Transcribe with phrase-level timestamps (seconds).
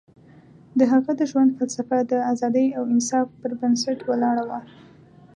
[0.77, 4.59] د هغه د ژوند فلسفه د ازادۍ او انصاف پر بنسټ ولاړه وه.